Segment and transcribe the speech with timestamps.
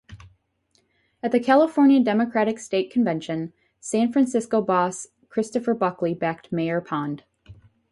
[1.21, 7.23] At the California Democratic State Convention, San Francisco Boss Christopher Buckley backed Mayor Pond.